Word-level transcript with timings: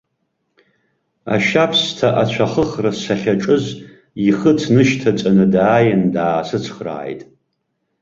Ашьабсҭа 1.33 2.07
ацәахыхра 2.21 2.91
сахьаҿыз, 3.01 3.65
ихыц 4.27 4.61
нышьҭаҵаны 4.73 5.45
дааин 5.53 6.01
даасыцхрааит. 6.15 7.21